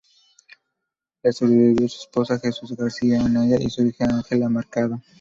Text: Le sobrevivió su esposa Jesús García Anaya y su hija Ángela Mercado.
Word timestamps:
Le 1.21 1.31
sobrevivió 1.31 1.87
su 1.87 2.01
esposa 2.01 2.39
Jesús 2.39 2.75
García 2.75 3.23
Anaya 3.23 3.57
y 3.59 3.69
su 3.69 3.83
hija 3.85 4.05
Ángela 4.09 4.49
Mercado. 4.49 4.99